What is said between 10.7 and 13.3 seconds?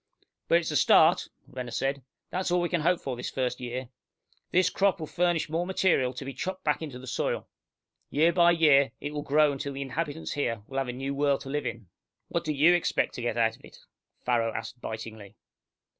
have a new world to live in!" "What do you expect to